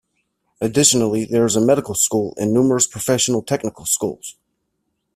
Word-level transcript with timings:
Additionally, 0.59 1.25
there 1.25 1.45
is 1.45 1.55
a 1.55 1.61
medical 1.61 1.93
school 1.93 2.33
and 2.37 2.51
numerous 2.51 2.87
professional 2.87 3.43
technical 3.43 3.85
schools. 3.85 4.35